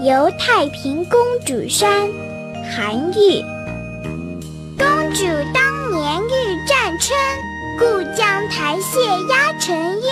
[0.00, 2.08] 游太平公主山，
[2.70, 3.42] 韩愈。
[4.78, 7.18] 公主当年欲战春，
[7.80, 10.06] 故将台榭压成阴。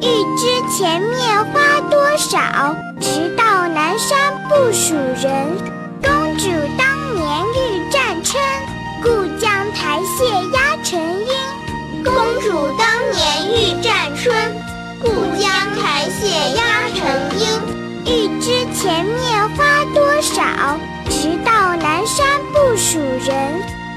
[0.00, 0.04] 欲
[0.36, 5.46] 知前面花多少，直到南山不属人。
[6.02, 8.42] 公主当年欲战春，
[9.04, 9.08] 故
[9.38, 12.02] 将台榭压成阴。
[12.02, 14.34] 公主当年欲战春，
[15.00, 15.08] 故
[15.40, 15.48] 将
[15.80, 16.01] 台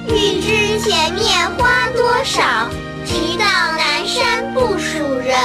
[0.08, 2.70] 欲知前面花多少，
[3.06, 5.36] 提到南山不属人。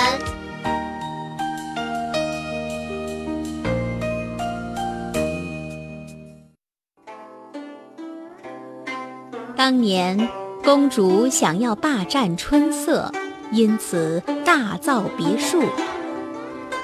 [9.57, 10.29] 当年
[10.65, 13.13] 公主想要霸占春色，
[13.53, 15.63] 因此大造别墅。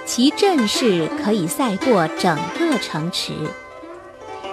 [0.04, 3.32] 其阵势可以赛过整个城池，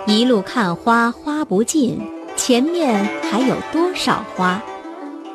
[0.08, 2.02] 一路看花花不尽，
[2.36, 4.62] 前面还有多少花，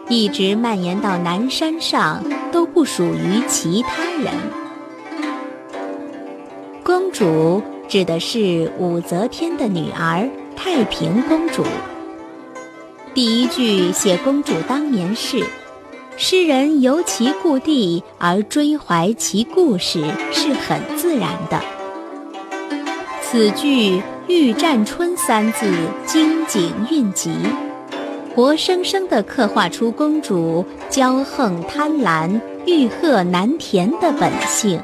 [0.08, 4.32] 一直蔓延到南山上都不属于其他人。
[6.82, 11.64] 公主指的是武则天的女儿太平公主。
[13.14, 15.44] 第一句写公主当年事。
[16.20, 20.02] 诗人由其故地而追怀其故事
[20.33, 21.62] 是很自然的。
[23.30, 25.70] 此句“欲占春”三字
[26.06, 27.30] 精景蕴藉，
[28.34, 34.80] 活生生地刻画出公主骄横贪婪、欲壑难填的本性。